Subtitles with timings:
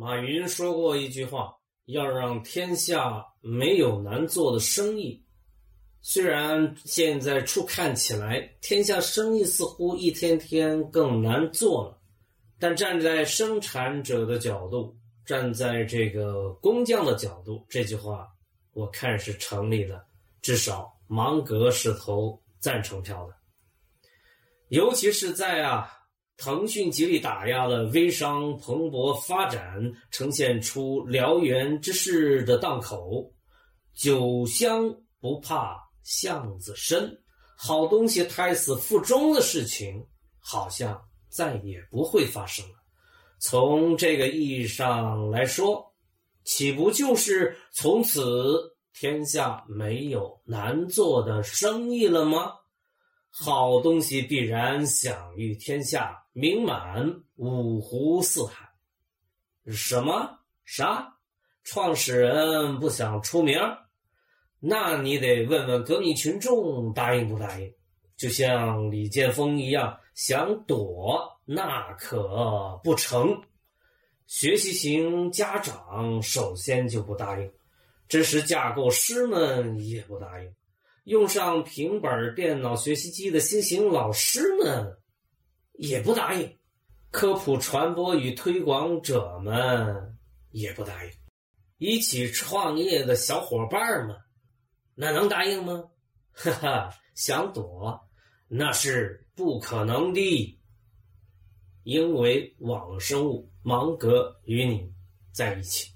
[0.00, 1.52] 马云说过一句话
[1.86, 5.20] ：“要让天下没有难做的生意。”
[6.00, 12.00] 虽然现在初看起来，天下生意似乎一天天更难做了，
[12.60, 14.96] 但站在生产者的角度，
[15.26, 18.28] 站在这个工匠的角度，这句话
[18.74, 20.00] 我看是成立的。
[20.40, 23.34] 至少芒格是投赞成票的，
[24.68, 25.97] 尤其是在啊。
[26.38, 33.28] 腾讯极力打压了微商蓬勃发展，呈现出燎原之势的档口。
[33.92, 34.88] 酒香
[35.20, 37.12] 不怕巷子深，
[37.56, 40.00] 好东西胎死腹中的事情，
[40.38, 40.96] 好像
[41.28, 42.74] 再也不会发生了。
[43.40, 45.84] 从这个意义上来说，
[46.44, 48.56] 岂不就是从此
[48.94, 52.52] 天下没有难做的生意了吗？
[53.30, 58.68] 好东西必然享誉天下，名满五湖四海。
[59.66, 60.38] 什么？
[60.64, 61.14] 啥？
[61.62, 63.58] 创始人不想出名？
[64.58, 67.72] 那你得问问革命群众答应不答应？
[68.16, 73.40] 就像李建峰一样，想躲那可不成。
[74.26, 77.52] 学习型家长首先就不答应，
[78.08, 80.52] 知识架构师们也不答应。
[81.08, 84.94] 用上平板电脑学习机的新型老师们
[85.72, 86.58] 也不答应，
[87.10, 90.18] 科普传播与推广者们
[90.50, 91.10] 也不答应，
[91.78, 94.14] 一起创业的小伙伴们
[94.94, 95.82] 那能答应吗？
[96.30, 97.98] 哈哈，想躲
[98.46, 100.60] 那是不可能的，
[101.84, 104.92] 因为网生物芒格与你
[105.32, 105.90] 在一起。